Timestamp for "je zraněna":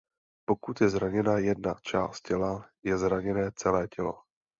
0.81-1.37